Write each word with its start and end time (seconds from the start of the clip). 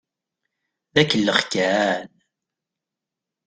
D 0.93 0.95
akellex 1.01 1.41
kan. 1.53 2.07